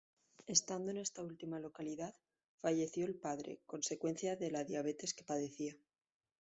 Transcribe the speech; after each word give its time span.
Estando 0.47 0.89
en 0.89 0.97
esta 0.97 1.21
última 1.21 1.59
localidad, 1.59 2.15
falleció 2.59 3.05
el 3.05 3.13
padre, 3.13 3.61
consecuencia 3.67 4.35
de 4.35 4.49
la 4.49 4.63
diabetes 4.63 5.13
que 5.13 5.23
padecía. 5.23 5.77